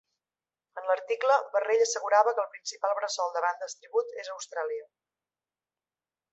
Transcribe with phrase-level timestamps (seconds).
[0.79, 4.91] En l'article, Barrell assegurava que el principal bressol de bandes tribut és Austràlia.